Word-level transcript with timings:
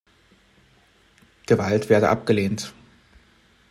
Gewalt 1.45 1.87
werde 1.89 2.09
abgelehnt. 2.09 2.73